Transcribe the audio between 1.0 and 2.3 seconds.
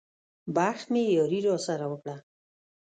ياري راسره وکړه.